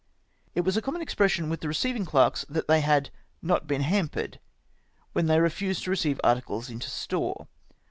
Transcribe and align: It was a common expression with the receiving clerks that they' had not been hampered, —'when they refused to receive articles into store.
It 0.55 0.61
was 0.61 0.75
a 0.75 0.81
common 0.81 1.03
expression 1.03 1.47
with 1.47 1.61
the 1.61 1.67
receiving 1.67 2.05
clerks 2.07 2.43
that 2.49 2.67
they' 2.67 2.81
had 2.81 3.11
not 3.39 3.67
been 3.67 3.81
hampered, 3.81 4.39
—'when 5.13 5.27
they 5.27 5.39
refused 5.39 5.83
to 5.83 5.91
receive 5.91 6.19
articles 6.23 6.71
into 6.71 6.89
store. 6.89 7.45